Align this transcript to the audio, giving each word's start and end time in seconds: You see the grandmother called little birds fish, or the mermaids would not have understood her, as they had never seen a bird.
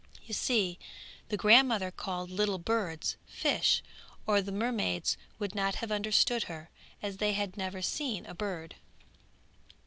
You 0.25 0.33
see 0.33 0.79
the 1.29 1.37
grandmother 1.37 1.91
called 1.91 2.31
little 2.31 2.57
birds 2.57 3.17
fish, 3.27 3.83
or 4.25 4.41
the 4.41 4.51
mermaids 4.51 5.15
would 5.37 5.53
not 5.53 5.75
have 5.75 5.91
understood 5.91 6.45
her, 6.45 6.71
as 7.03 7.17
they 7.17 7.33
had 7.33 7.55
never 7.55 7.83
seen 7.83 8.25
a 8.25 8.33
bird. 8.33 8.73